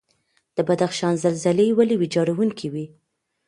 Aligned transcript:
د 0.55 0.57
بدخشان 0.67 1.13
زلزلې 1.23 1.67
ولې 1.77 1.95
ویجاړونکې 2.01 2.67
وي؟ 2.73 2.85